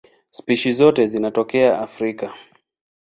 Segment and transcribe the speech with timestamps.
[0.31, 2.33] Spishi zote zinatokea Afrika.